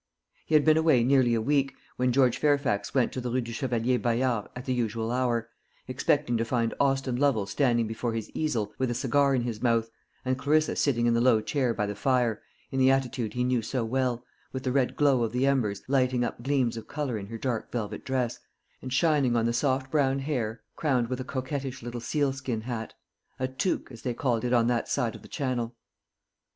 [0.47, 3.51] He had been away nearly a week, when George Fairfax went to the Rue du
[3.53, 5.47] Chevalier Bayard at the usual hour,
[5.87, 9.91] expecting to find Austin Lovel standing before his easel with a cigar in his mouth,
[10.25, 12.41] and Clarissa sitting in the low chair by the fire,
[12.71, 16.23] in the attitude he knew so well, with the red glow of the embers lighting
[16.23, 18.39] up gleams of colour in her dark velvet dress,
[18.81, 22.95] and shining on the soft brown hair crowned with a coquettish little seal skin hat
[23.37, 25.75] a toque, as they called it on that side of the Channel.